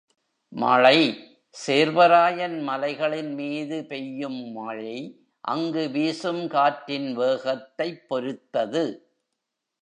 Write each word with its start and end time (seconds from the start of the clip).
மழை 0.49 0.99
சேர்வராயன் 1.67 2.61
மலைகளின் 2.61 3.33
மீது 3.33 3.85
பெய்யும் 3.85 4.51
மழை 4.51 5.21
அங்கு 5.41 5.89
வீசும் 5.89 6.47
காற்றின் 6.47 7.15
வேகத்தைப் 7.15 8.09
பொருத்தது. 8.09 9.13